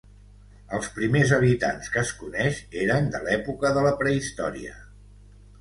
Els 0.77 0.87
primers 0.95 1.33
habitants 1.37 1.91
que 1.97 2.01
es 2.03 2.13
coneix 2.21 2.63
eren 2.87 3.13
de 3.17 3.23
l'època 3.29 3.73
de 3.77 3.85
la 3.89 3.93
prehistòria. 4.01 4.79